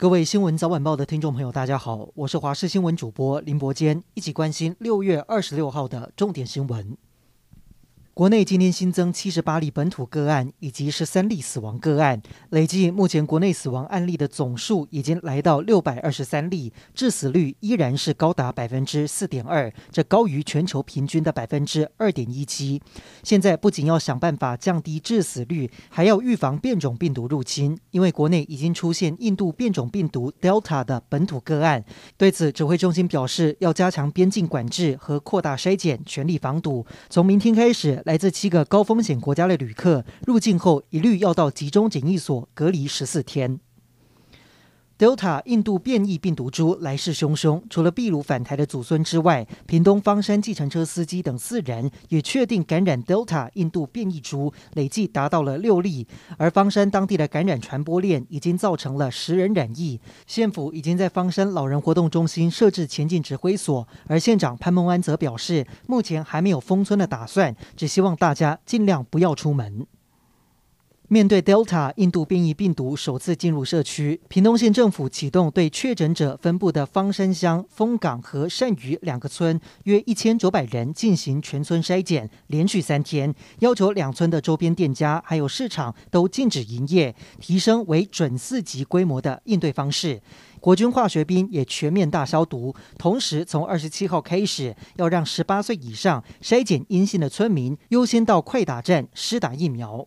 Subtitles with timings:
[0.00, 6.96] 各位新闻早晚报的听众朋友，大家好，我是华视新闻主播林伯坚，一起关心六月二十六号的重点新闻。
[8.20, 12.20] 国内今天新增七十八例本土个案，以及十三例死亡个案，
[12.50, 22.82] 累计目前国内死亡案例的总数已经来到六百二十三例，致死率依然是高达百分之四点二，这高于全球平均的百分之二点一七。
[23.22, 31.82] 现在不仅要想办法降低致死率，还要预防变种病毒入侵，因为国内已经出现印度变种病毒 Delta 的本土个案。
[32.18, 36.84] 对此，指挥中心表示要加强边境管制和扩大筛检，全力防堵。
[37.08, 43.60] 从明天开始，来自七个高风险国家的旅客入境后，一律要到集中检疫所隔离十四天。
[45.00, 56.06] Delta 印度变异病毒株来势汹汹，除了秘鲁返台的祖孙之外，屏东方山计程车司机等四人也确定感染 Delta 印度变异株，累计达到了六例。
[56.36, 69.86] 而方山当地的感染传播链已经造成了十人染疫，县府已经在方山老人活动中心设置前进指挥所，而县长潘孟安则表示，目前还没有封村的打算，只希望大家尽量不要出门。
[71.12, 90.22] 面对 Delta 印度变异病毒首次进入社区，屏东县政府启动对确诊者分布的方山乡、丰港和善屿两个村约一千九百人进行全村筛检，连续三天，要求两村的周边店家还有市场都禁止营业，提升为准四级规模的应对方式。
[90.60, 100.06] 国军化学兵也全面大消毒，同时从二十七号开始，要让十八岁以上筛检阴性的村民优先到快打站施打疫苗。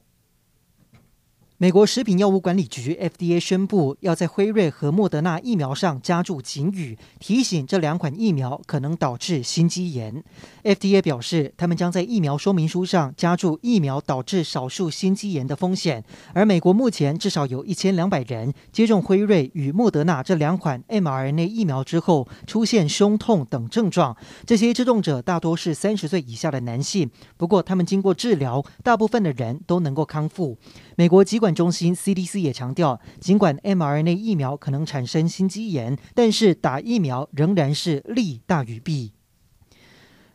[1.58, 10.24] 美国食品药物管理局 FDA 宣布，要在辉瑞和莫德纳疫苗上加注警语，提醒这两款疫苗可能导致心肌炎。
[10.64, 16.04] FDA 表示，他们将在疫苗说明书上加注疫苗导致少数心肌炎的风险。
[16.34, 24.18] 而美国目前至少有一千两百人接种辉瑞与莫德纳这两款 mRNA 疫苗之后，出现胸痛等症状。
[24.46, 30.58] 这些接种者大多是三十岁以下的男性，不过他们经过治疗，大部分的人都能够康复。
[30.96, 39.12] 美国疾管中心 CDC 也强调，尽管 mRNA 疫苗可能产生心肌炎，但是打疫苗仍然是利大于弊。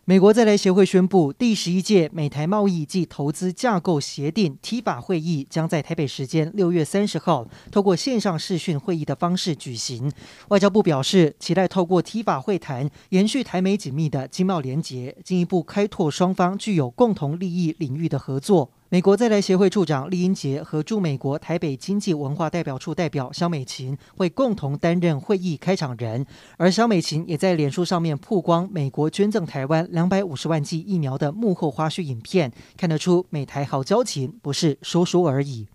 [0.04, 10.12] 美国在台协会宣布，第十一届美台贸易及投资架构协定 TIFA 会议将在台北时间六月三十号透过线上视讯会议的方式举行。
[10.48, 18.70] 外交部表示，期待透过 TIFA 会谈，延续台美紧密的经贸连结，进一步开拓双方具有共同利益领域的合作。
[18.90, 26.24] 美国在台协会处长酈英杰和驻美国台北经济文化代表处代表肖美琴会共同担任会议开场人，
[26.56, 35.66] 而肖美琴也在脸书上面曝光美国捐赠台湾两百五十万剂疫苗的幕后花絮影片，看得出美台好交情不是说说而已。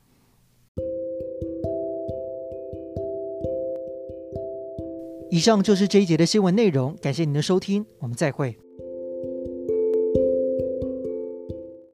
[5.29, 8.57] 以上就是这一节的新闻内容，感谢您的收听，我们再会。